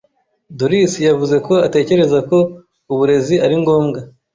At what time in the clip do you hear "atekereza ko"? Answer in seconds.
1.67-2.37